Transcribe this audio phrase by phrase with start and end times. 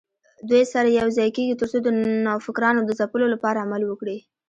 [0.49, 1.87] دوی سره یوځای کېږي ترڅو د
[2.25, 4.17] نوفکرانو د ځپلو لپاره عمل وکړي